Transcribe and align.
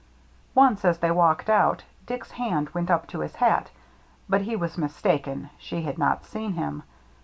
Once, 0.55 0.83
as 0.83 0.97
they 0.97 1.11
walked 1.11 1.47
out, 1.47 1.83
Dick's 2.07 2.31
hand 2.31 2.71
went 2.71 2.89
up 2.89 3.05
to 3.07 3.19
his 3.19 3.35
hat; 3.35 3.69
but 4.27 4.41
he 4.41 4.55
was 4.55 4.75
mistaken, 4.75 5.51
she 5.59 5.83
had 5.83 5.99
not 5.99 6.25
seen 6.25 6.53
him. 6.53 6.81